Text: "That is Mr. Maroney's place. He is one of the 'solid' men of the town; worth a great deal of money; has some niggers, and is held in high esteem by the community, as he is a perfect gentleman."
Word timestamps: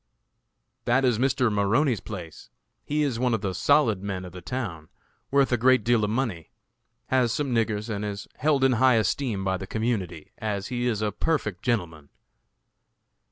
"That 0.85 1.05
is 1.05 1.19
Mr. 1.19 1.51
Maroney's 1.53 1.99
place. 1.99 2.49
He 2.83 3.03
is 3.03 3.19
one 3.19 3.35
of 3.35 3.41
the 3.41 3.53
'solid' 3.53 4.01
men 4.01 4.25
of 4.25 4.31
the 4.31 4.41
town; 4.41 4.89
worth 5.29 5.51
a 5.51 5.57
great 5.57 5.83
deal 5.83 6.03
of 6.03 6.09
money; 6.09 6.49
has 7.09 7.31
some 7.31 7.53
niggers, 7.53 7.87
and 7.87 8.03
is 8.03 8.27
held 8.37 8.63
in 8.63 8.71
high 8.71 8.95
esteem 8.95 9.43
by 9.43 9.57
the 9.57 9.67
community, 9.67 10.31
as 10.39 10.69
he 10.69 10.87
is 10.87 11.03
a 11.03 11.11
perfect 11.11 11.61
gentleman." 11.61 12.09